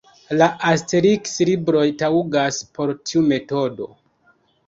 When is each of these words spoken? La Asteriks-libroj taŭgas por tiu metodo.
La 0.41 0.45
Asteriks-libroj 0.69 1.83
taŭgas 2.01 2.59
por 2.77 2.95
tiu 3.11 3.23
metodo. 3.35 3.91